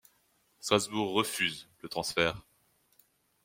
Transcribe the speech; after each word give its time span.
Strasbourg 0.61 1.13
refuse 1.15 1.67
le 1.83 1.87
transfert. 1.87 2.41